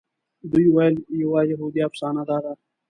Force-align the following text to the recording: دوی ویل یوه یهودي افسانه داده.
دوی 0.51 0.65
ویل 0.75 0.95
یوه 1.21 1.39
یهودي 1.51 1.79
افسانه 1.87 2.23
داده. 2.29 2.53